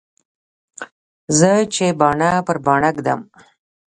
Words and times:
زه 1.37 1.51
چې 1.73 1.85
باڼه 1.99 2.31
پر 2.45 2.57
باڼه 2.65 2.89
ږدم. 2.95 3.19